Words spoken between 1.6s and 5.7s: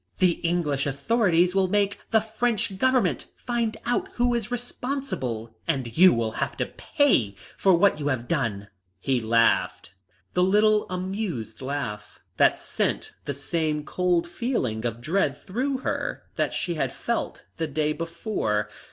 make the French Government find out who is responsible,